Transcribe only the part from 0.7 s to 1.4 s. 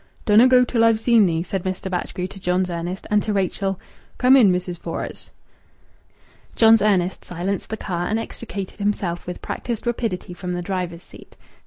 I've seen